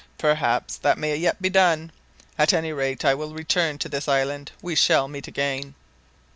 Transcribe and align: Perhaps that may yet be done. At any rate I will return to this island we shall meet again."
Perhaps 0.17 0.77
that 0.77 0.97
may 0.97 1.15
yet 1.15 1.39
be 1.39 1.49
done. 1.51 1.91
At 2.35 2.53
any 2.53 2.73
rate 2.73 3.05
I 3.05 3.13
will 3.13 3.35
return 3.35 3.77
to 3.77 3.87
this 3.87 4.07
island 4.07 4.51
we 4.59 4.73
shall 4.73 5.07
meet 5.07 5.27
again." 5.27 5.75